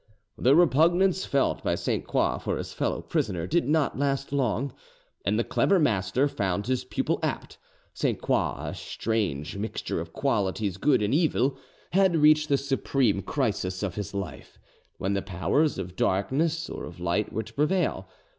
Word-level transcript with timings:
The 0.35 0.55
repugnance 0.55 1.25
felt 1.27 1.63
by 1.63 1.75
Sainte 1.75 2.07
Croix 2.07 2.39
for 2.39 2.57
his 2.57 2.73
fellow 2.73 3.03
prisoner 3.03 3.45
did 3.45 3.69
not 3.69 3.99
last 3.99 4.31
long, 4.33 4.73
and 5.23 5.37
the 5.37 5.43
clever 5.43 5.77
master 5.77 6.27
found 6.27 6.65
his 6.65 6.83
pupil 6.83 7.19
apt. 7.21 7.59
Sainte 7.93 8.19
Croix, 8.19 8.55
a 8.69 8.73
strange 8.73 9.57
mixture 9.59 10.01
of 10.01 10.11
qualities 10.11 10.77
good 10.77 11.03
and 11.03 11.13
evil, 11.13 11.55
had 11.91 12.15
reached 12.17 12.49
the 12.49 12.57
supreme 12.57 13.21
crisis 13.21 13.83
of 13.83 13.93
his 13.93 14.11
life, 14.15 14.57
when 14.97 15.13
the 15.13 15.21
powers 15.21 15.77
of 15.77 15.95
darkness 15.95 16.67
or 16.67 16.83
of 16.85 16.99
light 16.99 17.31
were 17.31 17.43
to 17.43 17.53
prevail. 17.53 18.07